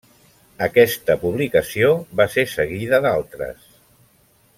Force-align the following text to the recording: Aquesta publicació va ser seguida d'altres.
Aquesta 0.67 1.17
publicació 1.25 1.91
va 2.21 2.27
ser 2.37 2.45
seguida 2.57 3.01
d'altres. 3.07 3.69